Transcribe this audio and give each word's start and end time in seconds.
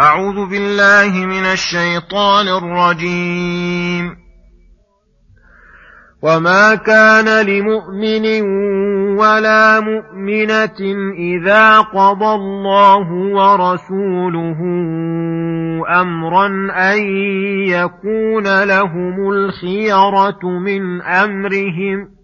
أعوذ 0.00 0.50
بالله 0.50 1.26
من 1.26 1.44
الشيطان 1.44 2.48
الرجيم. 2.48 4.16
وما 6.22 6.74
كان 6.74 7.46
لمؤمن 7.46 8.42
ولا 9.18 9.80
مؤمنة 9.80 10.80
إذا 11.18 11.80
قضى 11.80 12.34
الله 12.34 13.12
ورسوله 13.12 14.58
أمرا 16.00 16.46
أن 16.72 16.98
يكون 17.68 18.64
لهم 18.64 19.30
الخيرة 19.30 20.44
من 20.44 21.02
أمرهم 21.02 22.04
ۖ 22.04 22.23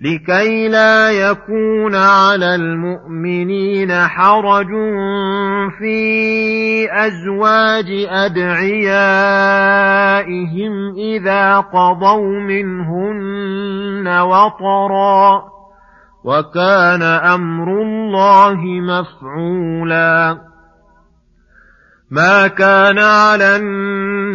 لكي 0.00 0.68
لا 0.68 1.10
يكون 1.10 1.94
على 1.94 2.54
المؤمنين 2.54 3.92
حرج 3.92 4.68
في 5.78 6.88
أزواج 6.92 8.06
أدعيائهم 8.08 8.54
إذا 10.96 11.56
قضوا 11.56 12.40
منهن 12.40 14.08
وطرا. 14.08 15.44
وكان 16.24 17.02
أمر 17.02 17.82
الله 17.82 18.60
مفعولا. 18.64 20.38
ما 22.10 22.46
كان 22.46 22.98
على 22.98 23.56
النبي 23.56 24.05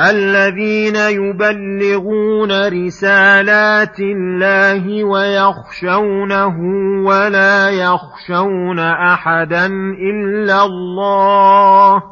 الذين 0.00 0.96
يبلغون 0.96 2.68
رسالات 2.68 4.00
الله 4.00 5.04
ويخشونه 5.04 6.56
ولا 7.06 7.70
يخشون 7.70 8.78
أحدا 8.78 9.66
إلا 10.10 10.64
الله 10.64 12.02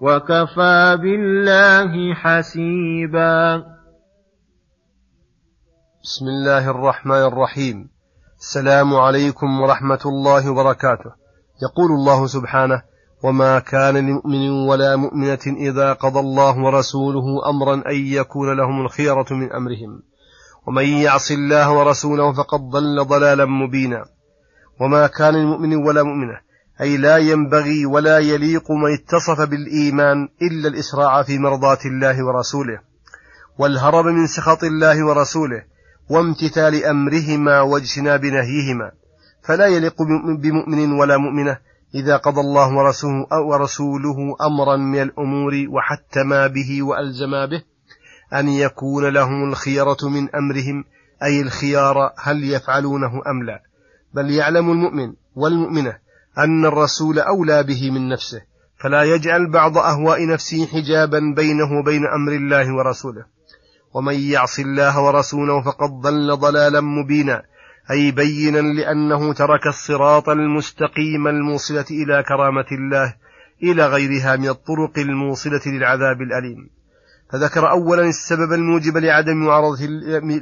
وكفى 0.00 0.98
بالله 1.02 2.14
حسيبا. 2.14 3.56
بسم 6.02 6.24
الله 6.26 6.70
الرحمن 6.70 7.22
الرحيم. 7.22 7.90
السلام 8.40 8.94
عليكم 8.94 9.60
ورحمة 9.60 10.00
الله 10.06 10.50
وبركاته. 10.50 11.12
يقول 11.62 11.90
الله 11.90 12.26
سبحانه 12.26 12.82
وما 13.22 13.58
كان 13.58 13.96
لمؤمن 13.96 14.50
ولا 14.50 14.96
مؤمنة 14.96 15.38
إذا 15.46 15.92
قضى 15.92 16.20
الله 16.20 16.58
ورسوله 16.58 17.50
أمرا 17.50 17.74
أن 17.74 17.96
يكون 17.96 18.56
لهم 18.56 18.84
الخيرة 18.84 19.26
من 19.30 19.52
أمرهم. 19.52 20.02
ومن 20.66 20.84
يعص 20.84 21.30
الله 21.30 21.72
ورسوله 21.72 22.32
فقد 22.32 22.60
ضل 22.60 23.04
ضلالا 23.04 23.44
مبينا. 23.44 24.04
وما 24.80 25.06
كان 25.06 25.34
لمؤمن 25.34 25.74
ولا 25.74 26.02
مؤمنة 26.02 26.40
أي 26.80 26.96
لا 26.96 27.16
ينبغي 27.16 27.86
ولا 27.86 28.18
يليق 28.18 28.70
من 28.70 28.92
اتصف 28.92 29.40
بالإيمان 29.40 30.28
إلا 30.42 30.68
الإسراع 30.68 31.22
في 31.22 31.38
مرضاة 31.38 31.78
الله 31.86 32.26
ورسوله. 32.26 32.80
والهرب 33.58 34.06
من 34.06 34.26
سخط 34.26 34.64
الله 34.64 35.06
ورسوله 35.06 35.62
وامتثال 36.10 36.84
أمرهما 36.84 37.60
واجتناب 37.60 38.24
نهيهما. 38.24 38.90
فلا 39.44 39.66
يليق 39.66 40.02
بمؤمن 40.38 40.92
ولا 40.92 41.16
مؤمنة 41.16 41.71
إذا 41.94 42.16
قضى 42.16 42.40
الله 42.40 42.74
ورسوله, 42.76 43.40
ورسوله 43.40 44.36
أمرا 44.40 44.76
من 44.76 45.02
الأمور 45.02 45.52
وحتما 45.68 46.46
به 46.46 46.82
وألزما 46.82 47.46
به 47.46 47.62
أن 48.34 48.48
يكون 48.48 49.08
لهم 49.08 49.48
الخيرة 49.50 49.98
من 50.02 50.34
أمرهم 50.34 50.84
أي 51.22 51.40
الخيار 51.40 52.12
هل 52.18 52.44
يفعلونه 52.44 53.22
أم 53.26 53.42
لا. 53.42 53.62
بل 54.14 54.30
يعلم 54.30 54.70
المؤمن 54.70 55.12
والمؤمنة 55.34 55.98
أن 56.38 56.64
الرسول 56.64 57.18
أولى 57.18 57.62
به 57.62 57.90
من 57.90 58.08
نفسه 58.08 58.42
فلا 58.82 59.02
يجعل 59.02 59.50
بعض 59.50 59.78
أهواء 59.78 60.26
نفسه 60.26 60.66
حجابا 60.66 61.20
بينه 61.36 61.78
وبين 61.78 62.06
أمر 62.06 62.32
الله 62.32 62.74
ورسوله. 62.74 63.24
ومن 63.94 64.14
يعص 64.14 64.58
الله 64.58 65.00
ورسوله 65.00 65.62
فقد 65.62 65.90
ضل 65.90 66.36
ضلالا 66.36 66.80
مبينا. 66.80 67.42
أي 67.92 68.10
بينا 68.10 68.58
لأنه 68.58 69.32
ترك 69.32 69.66
الصراط 69.66 70.28
المستقيم 70.28 71.28
الموصلة 71.28 71.84
إلى 71.90 72.22
كرامة 72.28 72.66
الله 72.72 73.14
إلى 73.62 73.86
غيرها 73.86 74.36
من 74.36 74.48
الطرق 74.48 74.98
الموصلة 74.98 75.60
للعذاب 75.66 76.20
الأليم. 76.22 76.70
فذكر 77.32 77.70
أولا 77.70 78.02
السبب 78.02 78.52
الموجب 78.52 78.96
لعدم 78.96 79.36
معارضة, 79.36 79.86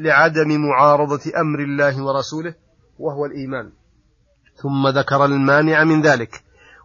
لعدم 0.00 0.60
معارضة 0.60 1.20
أمر 1.40 1.58
الله 1.58 2.02
ورسوله 2.04 2.54
وهو 2.98 3.26
الإيمان. 3.26 3.70
ثم 4.62 4.88
ذكر 4.98 5.24
المانع 5.24 5.84
من 5.84 6.02
ذلك 6.02 6.42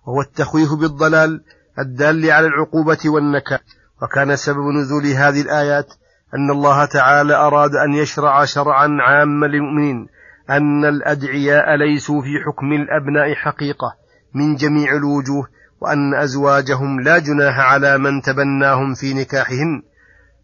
وهو 0.07 0.21
التخويف 0.21 0.73
بالضلال 0.73 1.41
الدال 1.79 2.31
على 2.31 2.47
العقوبة 2.47 2.99
والنكال 3.05 3.59
وكان 4.01 4.35
سبب 4.35 4.67
نزول 4.81 5.05
هذه 5.05 5.41
الآيات 5.41 5.93
أن 6.33 6.51
الله 6.51 6.85
تعالى 6.85 7.35
أراد 7.35 7.75
أن 7.75 7.93
يشرع 7.93 8.45
شرعا 8.45 8.87
عاما 9.01 9.45
للمؤمنين 9.45 10.07
أن 10.49 10.85
الأدعياء 10.85 11.75
ليسوا 11.75 12.21
في 12.21 12.43
حكم 12.45 12.73
الأبناء 12.73 13.33
حقيقة 13.33 13.95
من 14.33 14.55
جميع 14.55 14.95
الوجوه 14.95 15.47
وأن 15.81 16.13
أزواجهم 16.13 16.99
لا 16.99 17.19
جناح 17.19 17.59
على 17.59 17.97
من 17.97 18.21
تبناهم 18.21 18.93
في 18.93 19.13
نكاحهن 19.13 19.81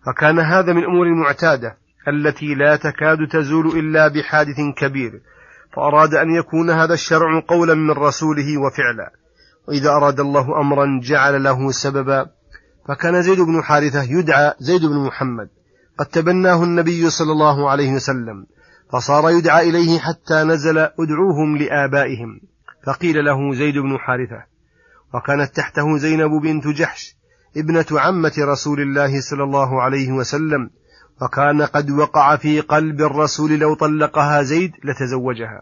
فكان 0.05 0.39
هذا 0.39 0.73
من 0.73 0.79
الأمور 0.79 1.07
المعتادة 1.07 1.77
التي 2.07 2.55
لا 2.55 2.75
تكاد 2.75 3.17
تزول 3.31 3.67
إلا 3.67 4.07
بحادث 4.07 4.59
كبير 4.77 5.21
فأراد 5.75 6.15
أن 6.15 6.29
يكون 6.29 6.69
هذا 6.69 6.93
الشرع 6.93 7.39
قولا 7.47 7.73
من 7.73 7.91
رسوله 7.91 8.57
وفعلا. 8.57 9.11
وإذا 9.67 9.89
أراد 9.89 10.19
الله 10.19 10.61
أمرا 10.61 10.99
جعل 11.03 11.43
له 11.43 11.71
سببا 11.71 12.29
فكان 12.87 13.21
زيد 13.21 13.39
بن 13.39 13.63
حارثة 13.63 14.03
يدعى 14.03 14.53
زيد 14.59 14.85
بن 14.85 15.05
محمد. 15.05 15.49
قد 15.99 16.05
تبناه 16.05 16.63
النبي 16.63 17.09
صلى 17.09 17.31
الله 17.31 17.69
عليه 17.69 17.93
وسلم. 17.93 18.45
فصار 18.91 19.29
يدعى 19.29 19.69
إليه 19.69 19.99
حتى 19.99 20.43
نزل 20.43 20.77
ادعوهم 20.77 21.57
لآبائهم. 21.57 22.39
فقيل 22.85 23.25
له 23.25 23.53
زيد 23.53 23.77
بن 23.77 23.97
حارثة 23.97 24.43
وكانت 25.13 25.55
تحته 25.55 25.97
زينب 25.97 26.31
بنت 26.41 26.67
جحش 26.67 27.15
ابنة 27.57 27.85
عمة 27.91 28.33
رسول 28.39 28.81
الله 28.81 29.21
صلى 29.21 29.43
الله 29.43 29.81
عليه 29.81 30.11
وسلم 30.11 30.69
وكان 31.21 31.61
قد 31.61 31.89
وقع 31.89 32.35
في 32.35 32.61
قلب 32.61 33.01
الرسول 33.01 33.59
لو 33.59 33.73
طلقها 33.73 34.41
زيد 34.41 34.71
لتزوجها. 34.83 35.61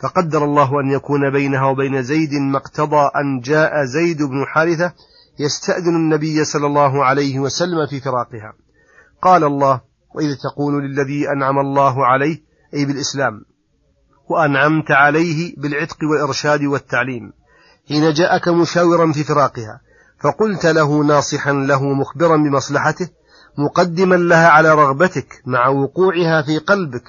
فقدر 0.00 0.44
الله 0.44 0.80
أن 0.80 0.90
يكون 0.90 1.30
بينها 1.30 1.64
وبين 1.66 2.02
زيد 2.02 2.34
ما 2.34 2.58
اقتضى 2.58 3.10
أن 3.16 3.40
جاء 3.40 3.84
زيد 3.84 4.22
بن 4.22 4.44
حارثة 4.46 4.92
يستأذن 5.38 5.96
النبي 5.96 6.44
صلى 6.44 6.66
الله 6.66 7.04
عليه 7.04 7.38
وسلم 7.38 7.86
في 7.90 8.00
فراقها. 8.00 8.52
قال 9.22 9.44
الله 9.44 9.80
وإذ 10.14 10.34
تقول 10.36 10.84
للذي 10.84 11.30
أنعم 11.30 11.58
الله 11.58 12.06
عليه 12.06 12.45
أي 12.76 12.84
بالإسلام. 12.84 13.44
وأنعمت 14.28 14.90
عليه 14.90 15.54
بالعتق 15.56 15.96
والإرشاد 16.10 16.62
والتعليم. 16.62 17.32
حين 17.88 18.12
جاءك 18.12 18.48
مشاورا 18.48 19.12
في 19.12 19.24
فراقها 19.24 19.80
فقلت 20.20 20.66
له 20.66 21.04
ناصحا 21.04 21.52
له 21.52 21.92
مخبرا 21.92 22.36
بمصلحته 22.36 23.08
مقدما 23.58 24.14
لها 24.14 24.48
على 24.48 24.74
رغبتك 24.74 25.42
مع 25.46 25.68
وقوعها 25.68 26.42
في 26.42 26.58
قلبك 26.58 27.04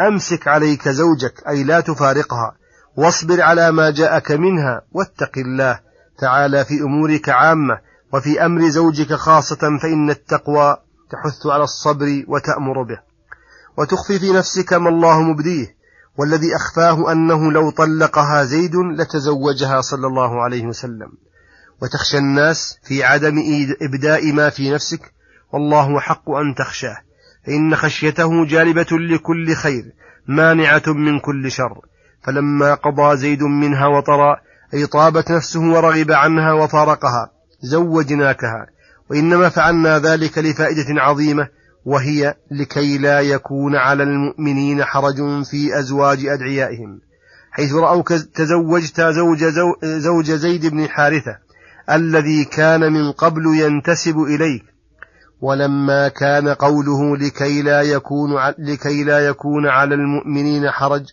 أمسك 0.00 0.48
عليك 0.48 0.88
زوجك 0.88 1.48
أي 1.48 1.64
لا 1.64 1.80
تفارقها 1.80 2.56
واصبر 2.96 3.40
على 3.40 3.72
ما 3.72 3.90
جاءك 3.90 4.30
منها 4.32 4.82
واتق 4.92 5.38
الله 5.38 5.80
تعالى 6.18 6.64
في 6.64 6.80
أمورك 6.80 7.28
عامة 7.28 7.78
وفي 8.12 8.44
أمر 8.44 8.68
زوجك 8.68 9.12
خاصة 9.12 9.78
فإن 9.82 10.10
التقوى 10.10 10.76
تحث 11.10 11.46
على 11.46 11.64
الصبر 11.64 12.24
وتأمر 12.28 12.82
به. 12.82 13.13
وتخفي 13.76 14.18
في 14.18 14.32
نفسك 14.32 14.72
ما 14.72 14.88
الله 14.88 15.22
مبديه 15.22 15.74
والذي 16.16 16.56
أخفاه 16.56 17.12
أنه 17.12 17.52
لو 17.52 17.70
طلقها 17.70 18.44
زيد 18.44 18.76
لتزوجها 18.76 19.80
صلى 19.80 20.06
الله 20.06 20.42
عليه 20.42 20.66
وسلم. 20.66 21.12
وتخشى 21.82 22.18
الناس 22.18 22.78
في 22.82 23.04
عدم 23.04 23.42
إبداء 23.82 24.32
ما 24.32 24.50
في 24.50 24.70
نفسك 24.70 25.12
والله 25.52 26.00
حق 26.00 26.30
أن 26.30 26.54
تخشاه. 26.54 26.96
فإن 27.46 27.76
خشيته 27.76 28.46
جالبة 28.46 28.86
لكل 28.90 29.54
خير 29.54 29.84
مانعة 30.26 30.82
من 30.86 31.20
كل 31.20 31.50
شر. 31.50 31.80
فلما 32.22 32.74
قضى 32.74 33.16
زيد 33.16 33.42
منها 33.42 33.86
وطرا 33.86 34.36
أي 34.74 34.86
طابت 34.86 35.30
نفسه 35.30 35.60
ورغب 35.60 36.12
عنها 36.12 36.52
وفارقها 36.52 37.30
زوجناكها. 37.62 38.66
وإنما 39.10 39.48
فعلنا 39.48 39.98
ذلك 39.98 40.38
لفائدة 40.38 41.02
عظيمة 41.02 41.48
وهي 41.84 42.34
لكي 42.50 42.98
لا 42.98 43.20
يكون 43.20 43.76
على 43.76 44.02
المؤمنين 44.02 44.84
حرج 44.84 45.44
في 45.50 45.78
أزواج 45.78 46.26
أدعيائهم 46.26 47.00
حيث 47.50 47.74
رأوك 47.74 48.12
تزوجت 48.12 49.00
زوج, 49.00 49.44
زوج 49.84 50.30
زيد 50.30 50.66
بن 50.66 50.88
حارثة 50.88 51.38
الذي 51.90 52.44
كان 52.44 52.92
من 52.92 53.12
قبل 53.12 53.46
ينتسب 53.46 54.18
إليك 54.18 54.62
ولما 55.40 56.08
كان 56.08 56.48
قوله 56.48 57.16
لكي 57.16 57.62
لا 57.62 57.82
يكون 57.82 58.30
لكي 58.58 59.04
لا 59.04 59.26
يكون 59.26 59.66
على 59.66 59.94
المؤمنين 59.94 60.70
حرج 60.70 61.04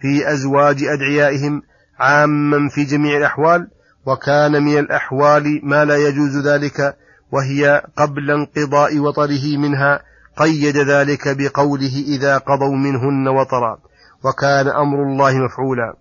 في 0.00 0.32
أزواج 0.32 0.84
أدعيائهم 0.84 1.62
عاما 1.98 2.68
في 2.68 2.84
جميع 2.84 3.16
الأحوال 3.16 3.68
وكان 4.06 4.62
من 4.62 4.78
الأحوال 4.78 5.60
ما 5.62 5.84
لا 5.84 5.96
يجوز 5.96 6.36
ذلك 6.36 6.96
وهي 7.32 7.82
قبل 7.96 8.30
انقضاء 8.30 8.98
وطره 8.98 9.56
منها 9.58 10.02
قيد 10.36 10.76
ذلك 10.76 11.36
بقوله 11.38 12.04
إذا 12.08 12.38
قضوا 12.38 12.76
منهن 12.76 13.28
وطرا 13.28 13.78
وكان 14.24 14.68
أمر 14.68 15.02
الله 15.02 15.38
مفعولا. 15.38 15.94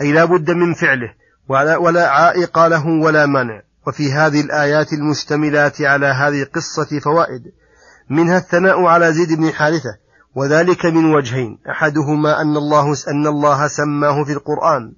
أي 0.00 0.12
لا 0.12 0.24
بد 0.24 0.50
من 0.50 0.74
فعله 0.74 1.14
ولا, 1.48 2.08
عائق 2.08 2.66
له 2.66 2.86
ولا 2.86 3.26
مانع. 3.26 3.62
وفي 3.86 4.12
هذه 4.12 4.40
الآيات 4.40 4.92
المشتملات 4.92 5.80
على 5.80 6.06
هذه 6.06 6.42
القصة 6.42 6.98
فوائد. 7.04 7.42
منها 8.10 8.38
الثناء 8.38 8.84
على 8.84 9.12
زيد 9.12 9.38
بن 9.38 9.52
حارثة 9.52 9.96
وذلك 10.34 10.86
من 10.86 11.14
وجهين. 11.14 11.58
أحدهما 11.70 12.40
أن 12.40 12.56
الله 12.56 12.96
أن 13.08 13.26
الله 13.26 13.68
سماه 13.68 14.24
في 14.24 14.32
القرآن 14.32 14.92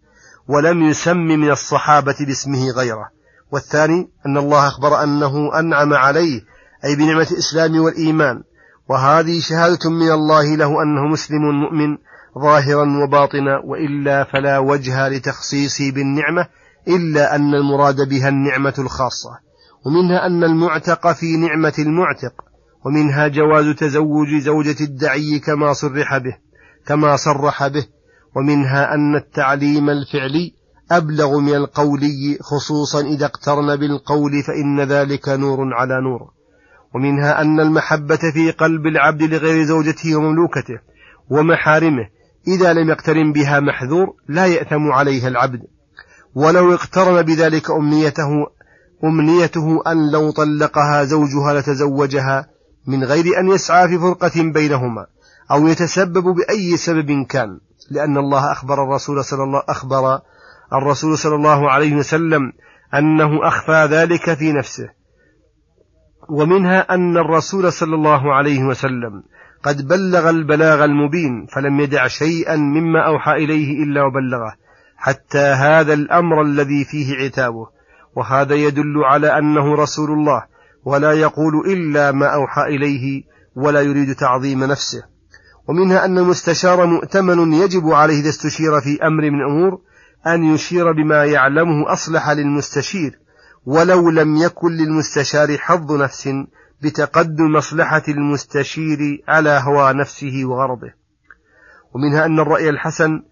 ولم 0.48 0.82
يسم 0.82 1.16
من 1.16 1.50
الصحابة 1.50 2.16
باسمه 2.20 2.70
غيره. 2.70 3.15
والثاني 3.52 4.08
أن 4.26 4.36
الله 4.36 4.68
أخبر 4.68 5.02
أنه 5.02 5.58
أنعم 5.58 5.94
عليه 5.94 6.40
أي 6.84 6.96
بنعمة 6.96 7.26
الإسلام 7.30 7.80
والإيمان. 7.80 8.42
وهذه 8.88 9.40
شهادة 9.40 9.90
من 9.90 10.10
الله 10.10 10.56
له 10.56 10.82
أنه 10.82 11.06
مسلم 11.12 11.42
مؤمن 11.42 11.96
ظاهرا 12.38 13.04
وباطنا 13.04 13.58
وإلا 13.64 14.24
فلا 14.24 14.58
وجه 14.58 15.08
لتخصيصه 15.08 15.92
بالنعمة 15.92 16.48
إلا 16.88 17.36
أن 17.36 17.54
المراد 17.54 18.08
بها 18.08 18.28
النعمة 18.28 18.74
الخاصة. 18.78 19.30
ومنها 19.86 20.26
أن 20.26 20.44
المعتق 20.44 21.12
في 21.12 21.36
نعمة 21.36 21.74
المعتق 21.78 22.32
ومنها 22.86 23.28
جواز 23.28 23.74
تزوج 23.74 24.28
زوجة 24.40 24.84
الدعي 24.84 25.38
كما 25.38 25.72
صرح 25.72 26.18
به 26.18 26.36
كما 26.86 27.16
صرح 27.16 27.66
به. 27.66 27.86
ومنها 28.36 28.94
أن 28.94 29.16
التعليم 29.16 29.90
الفعلي 29.90 30.55
أبلغ 30.90 31.38
من 31.38 31.54
القولي 31.54 32.38
خصوصا 32.40 33.00
إذا 33.00 33.26
اقترن 33.26 33.76
بالقول 33.76 34.42
فإن 34.42 34.80
ذلك 34.80 35.28
نور 35.28 35.74
على 35.74 36.00
نور. 36.00 36.30
ومنها 36.94 37.40
أن 37.40 37.60
المحبة 37.60 38.18
في 38.34 38.50
قلب 38.50 38.86
العبد 38.86 39.22
لغير 39.22 39.64
زوجته 39.64 40.16
ومملوكته 40.16 40.78
ومحارمه 41.30 42.08
إذا 42.48 42.72
لم 42.72 42.90
يقترن 42.90 43.32
بها 43.32 43.60
محذور 43.60 44.14
لا 44.28 44.46
يأثم 44.46 44.90
عليها 44.90 45.28
العبد. 45.28 45.60
ولو 46.34 46.74
اقترن 46.74 47.22
بذلك 47.22 47.70
أمنيته 47.70 48.28
أمنيته 49.04 49.82
أن 49.86 50.10
لو 50.10 50.30
طلقها 50.30 51.04
زوجها 51.04 51.60
لتزوجها 51.60 52.48
من 52.86 53.04
غير 53.04 53.40
أن 53.40 53.48
يسعى 53.48 53.88
في 53.88 53.98
فرقة 53.98 54.42
بينهما 54.52 55.06
أو 55.50 55.66
يتسبب 55.66 56.24
بأي 56.24 56.76
سبب 56.76 57.26
كان. 57.28 57.60
لأن 57.90 58.16
الله 58.16 58.52
أخبر 58.52 58.84
الرسول 58.84 59.24
صلى 59.24 59.42
الله 59.42 59.62
أخبر 59.68 60.20
الرسول 60.72 61.18
صلى 61.18 61.34
الله 61.34 61.70
عليه 61.70 61.96
وسلم 61.96 62.52
أنه 62.94 63.48
أخفى 63.48 63.88
ذلك 63.90 64.34
في 64.34 64.52
نفسه. 64.52 64.88
ومنها 66.28 66.94
أن 66.94 67.16
الرسول 67.16 67.72
صلى 67.72 67.94
الله 67.94 68.34
عليه 68.34 68.64
وسلم 68.64 69.22
قد 69.62 69.88
بلغ 69.88 70.30
البلاغ 70.30 70.84
المبين 70.84 71.46
فلم 71.46 71.80
يدع 71.80 72.06
شيئا 72.06 72.56
مما 72.56 73.06
أوحى 73.06 73.32
إليه 73.32 73.82
إلا 73.84 74.02
وبلغه 74.02 74.52
حتى 74.96 75.38
هذا 75.38 75.92
الأمر 75.92 76.42
الذي 76.42 76.84
فيه 76.84 77.24
عتابه. 77.24 77.66
وهذا 78.16 78.54
يدل 78.54 79.04
على 79.04 79.38
أنه 79.38 79.74
رسول 79.74 80.10
الله 80.10 80.44
ولا 80.84 81.12
يقول 81.12 81.70
إلا 81.70 82.12
ما 82.12 82.26
أوحى 82.26 82.62
إليه 82.62 83.22
ولا 83.56 83.80
يريد 83.80 84.14
تعظيم 84.14 84.64
نفسه. 84.64 85.02
ومنها 85.68 86.04
أن 86.04 86.18
المستشار 86.18 86.86
مؤتمن 86.86 87.52
يجب 87.52 87.86
عليه 87.86 88.20
إذا 88.20 88.28
استشير 88.28 88.80
في 88.80 89.06
أمر 89.06 89.30
من 89.30 89.42
أمور 89.42 89.80
أن 90.26 90.44
يشير 90.44 90.92
بما 90.92 91.24
يعلمه 91.24 91.92
أصلح 91.92 92.30
للمستشير 92.30 93.18
ولو 93.66 94.10
لم 94.10 94.36
يكن 94.36 94.72
للمستشار 94.72 95.58
حظ 95.58 95.92
نفس 95.92 96.28
بتقدم 96.82 97.52
مصلحة 97.52 98.02
المستشير 98.08 98.98
على 99.28 99.60
هوى 99.64 99.92
نفسه 99.92 100.42
وغرضه. 100.44 100.92
ومنها 101.94 102.26
أن 102.26 102.40
الرأي 102.40 102.68
الحسن 102.68 103.22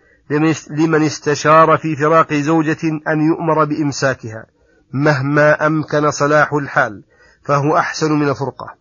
لمن 0.70 1.02
استشار 1.02 1.76
في 1.76 1.96
فراق 1.96 2.35
زوجة 2.35 2.82
أن 3.08 3.20
يؤمر 3.20 3.64
بإمساكها 3.64 4.46
مهما 4.93 5.67
أمكن 5.67 6.11
صلاح 6.11 6.52
الحال 6.52 7.05
فهو 7.44 7.76
أحسن 7.76 8.12
من 8.12 8.29
الفرقة 8.29 8.75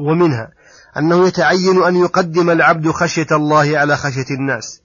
ومنها 0.00 0.50
أنه 0.96 1.26
يتعين 1.26 1.82
أن 1.82 1.96
يقدم 1.96 2.50
العبد 2.50 2.90
خشية 2.90 3.26
الله 3.32 3.78
على 3.78 3.96
خشية 3.96 4.34
الناس 4.34 4.82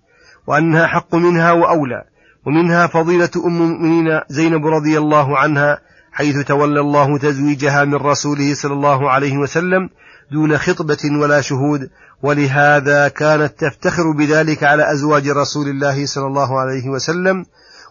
وأنها 0.47 0.88
حق 0.88 1.15
منها 1.15 1.51
وأولى 1.51 2.03
ومنها 2.45 2.88
فضيلة 2.88 3.29
أم 3.45 3.62
المؤمنين 3.62 4.21
زينب 4.29 4.65
رضي 4.65 4.97
الله 4.97 5.38
عنها 5.38 5.79
حيث 6.12 6.45
تولى 6.47 6.79
الله 6.79 7.17
تزويجها 7.17 7.85
من 7.85 7.95
رسوله 7.95 8.53
صلى 8.53 8.73
الله 8.73 9.09
عليه 9.09 9.38
وسلم 9.38 9.89
دون 10.31 10.57
خطبة 10.57 11.19
ولا 11.19 11.41
شهود 11.41 11.89
ولهذا 12.23 13.07
كانت 13.07 13.53
تفتخر 13.59 14.12
بذلك 14.12 14.63
على 14.63 14.91
أزواج 14.91 15.29
رسول 15.29 15.67
الله 15.67 16.05
صلى 16.05 16.27
الله 16.27 16.59
عليه 16.59 16.89
وسلم 16.89 17.45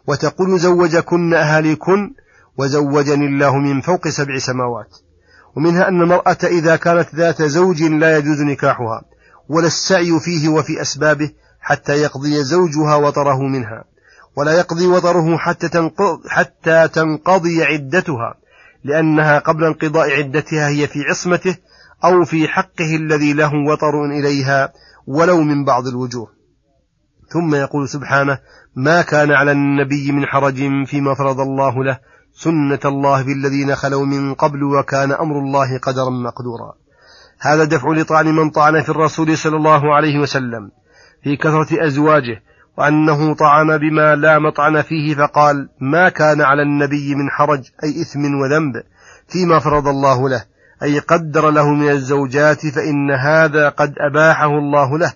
وتقول 0.06 0.58
زوجكن 0.58 1.34
أهاليكن 1.34 2.10
وزوجني 2.58 3.26
الله 3.26 3.56
من 3.56 3.80
فوق 3.80 4.08
سبع 4.08 4.38
سماوات. 4.38 4.96
ومنها 5.56 5.88
أن 5.88 6.02
المرأة 6.02 6.38
إذا 6.44 6.76
كانت 6.76 7.14
ذات 7.14 7.42
زوج 7.42 7.82
لا 7.82 8.18
يجوز 8.18 8.40
نكاحها 8.40 9.02
ولا 9.48 9.66
السعي 9.66 10.20
فيه 10.20 10.48
وفي 10.48 10.80
أسبابه 10.82 11.30
حتى 11.60 11.92
يقضي 11.92 12.44
زوجها 12.44 12.94
وطره 12.94 13.42
منها. 13.42 13.84
ولا 14.36 14.52
يقضي 14.52 14.86
وطره 14.86 15.36
حتى 15.36 15.68
تنقضي, 15.68 16.28
حتى 16.28 16.88
تنقضي 16.88 17.64
عدتها 17.64 18.34
لأنها 18.84 19.38
قبل 19.38 19.64
انقضاء 19.64 20.10
عدتها 20.10 20.68
هي 20.68 20.86
في 20.86 21.02
عصمته 21.10 21.56
أو 22.04 22.24
في 22.24 22.48
حقه 22.48 22.96
الذي 22.96 23.32
له 23.32 23.54
وطر 23.54 24.04
إليها 24.04 24.72
ولو 25.06 25.42
من 25.42 25.64
بعض 25.64 25.86
الوجوه. 25.86 26.28
ثم 27.28 27.54
يقول 27.54 27.88
سبحانه 27.88 28.38
ما 28.76 29.02
كان 29.02 29.30
على 29.30 29.52
النبي 29.52 30.12
من 30.12 30.26
حرج 30.26 30.86
فيما 30.86 31.14
فرض 31.14 31.40
الله 31.40 31.84
له 31.84 31.98
سنة 32.34 32.80
الله 32.84 33.22
بالذين 33.22 33.74
خلوا 33.74 34.06
من 34.06 34.34
قبل 34.34 34.62
وكان 34.64 35.12
أمر 35.12 35.38
الله 35.38 35.78
قدرا 35.78 36.10
مقدورا. 36.10 36.72
هذا 37.40 37.64
دفع 37.64 37.88
لطعن 37.92 38.26
من 38.26 38.50
طعن 38.50 38.82
في 38.82 38.88
الرسول 38.88 39.38
صلى 39.38 39.56
الله 39.56 39.94
عليه 39.94 40.18
وسلم. 40.18 40.70
في 41.22 41.36
كثرة 41.36 41.86
أزواجه 41.86 42.42
وأنه 42.78 43.34
طعن 43.34 43.78
بما 43.78 44.14
لا 44.16 44.38
مطعن 44.38 44.82
فيه 44.82 45.14
فقال 45.14 45.68
ما 45.80 46.08
كان 46.08 46.40
على 46.40 46.62
النبي 46.62 47.14
من 47.14 47.30
حرج 47.30 47.60
أي 47.84 48.02
إثم 48.02 48.34
وذنب 48.34 48.82
فيما 49.28 49.58
فرض 49.58 49.88
الله 49.88 50.28
له 50.28 50.44
أي 50.82 50.98
قدر 50.98 51.50
له 51.50 51.68
من 51.74 51.88
الزوجات 51.88 52.66
فإن 52.66 53.10
هذا 53.10 53.68
قد 53.68 53.94
أباحه 53.98 54.58
الله 54.58 54.98
له 54.98 55.12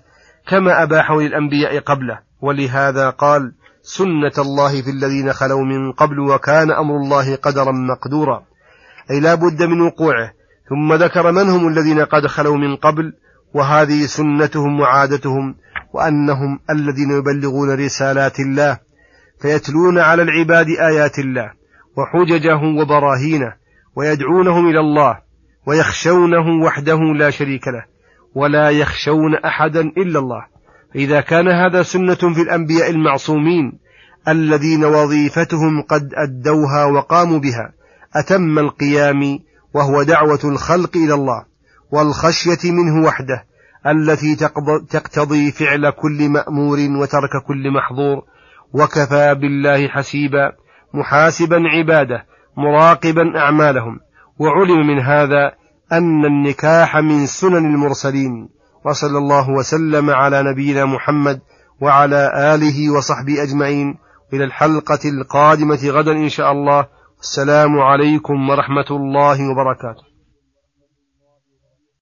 كما 0.48 0.82
أباحه 0.82 1.20
للأنبياء 1.20 1.78
قبله 1.78 2.18
ولهذا 2.40 3.10
قال 3.10 3.52
سنة 3.82 4.32
الله 4.38 4.82
في 4.82 4.90
الذين 4.90 5.32
خلوا 5.32 5.64
من 5.64 5.92
قبل 5.92 6.20
وكان 6.20 6.70
أمر 6.70 6.96
الله 6.96 7.36
قدرا 7.36 7.72
مقدورا 7.72 8.42
أي 9.10 9.20
لا 9.20 9.34
بد 9.34 9.62
من 9.62 9.80
وقوعه 9.80 10.32
ثم 10.68 10.94
ذكر 10.94 11.32
من 11.32 11.50
هم 11.50 11.68
الذين 11.68 12.00
قد 12.00 12.26
خلوا 12.26 12.56
من 12.56 12.76
قبل 12.76 13.12
وهذه 13.54 14.06
سنتهم 14.06 14.80
وعادتهم 14.80 15.54
وأنهم 15.96 16.58
الذين 16.70 17.10
يبلغون 17.10 17.70
رسالات 17.70 18.40
الله 18.40 18.78
فيتلون 19.40 19.98
على 19.98 20.22
العباد 20.22 20.66
آيات 20.68 21.18
الله 21.18 21.50
وحججه 21.96 22.80
وبراهينه 22.80 23.52
ويدعونهم 23.96 24.68
إلى 24.68 24.80
الله 24.80 25.18
ويخشونه 25.66 26.64
وحده 26.64 26.98
لا 27.18 27.30
شريك 27.30 27.68
له 27.68 27.84
ولا 28.34 28.70
يخشون 28.70 29.34
أحدا 29.34 29.80
إلا 29.80 30.18
الله. 30.18 30.46
فإذا 30.94 31.20
كان 31.20 31.48
هذا 31.48 31.82
سنة 31.82 32.34
في 32.34 32.42
الأنبياء 32.42 32.90
المعصومين 32.90 33.78
الذين 34.28 34.84
وظيفتهم 34.84 35.82
قد 35.82 36.10
أدوها 36.14 36.84
وقاموا 36.84 37.38
بها 37.38 37.72
أتم 38.16 38.58
القيام 38.58 39.38
وهو 39.74 40.02
دعوة 40.02 40.40
الخلق 40.44 40.96
إلى 40.96 41.14
الله 41.14 41.44
والخشية 41.92 42.72
منه 42.72 43.06
وحده 43.06 43.44
التي 43.86 44.36
تقتضي 44.90 45.50
فعل 45.52 45.90
كل 45.90 46.28
مأمور 46.28 46.78
وترك 46.78 47.44
كل 47.46 47.70
محظور 47.70 48.22
وكفى 48.72 49.34
بالله 49.34 49.88
حسيبا 49.88 50.52
محاسبا 50.94 51.56
عباده 51.56 52.24
مراقبا 52.56 53.38
أعمالهم. 53.38 54.00
وعلم 54.38 54.86
من 54.86 54.98
هذا 54.98 55.52
أن 55.92 56.24
النكاح 56.24 56.96
من 56.96 57.26
سنن 57.26 57.74
المرسلين 57.74 58.48
وصلى 58.84 59.18
الله 59.18 59.50
وسلم 59.50 60.10
على 60.10 60.42
نبينا 60.42 60.84
محمد 60.84 61.40
وعلى 61.80 62.54
آله 62.54 62.90
وصحبه 62.96 63.42
أجمعين. 63.42 63.98
إلى 64.32 64.44
الحلقة 64.44 64.98
القادمة 65.04 65.78
غدا 65.84 66.12
إن 66.12 66.28
شاء 66.28 66.52
الله. 66.52 66.86
السلام 67.20 67.78
عليكم 67.78 68.50
ورحمة 68.50 68.90
الله 68.90 69.50
وبركاته. 69.50 70.05